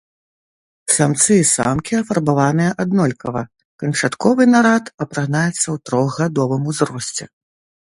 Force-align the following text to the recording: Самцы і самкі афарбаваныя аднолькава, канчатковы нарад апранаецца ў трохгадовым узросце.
Самцы 0.93 1.33
і 1.39 1.43
самкі 1.49 1.93
афарбаваныя 1.99 2.71
аднолькава, 2.85 3.43
канчатковы 3.85 4.43
нарад 4.57 4.93
апранаецца 5.03 5.65
ў 5.75 5.89
трохгадовым 5.89 6.61
узросце. 6.73 7.23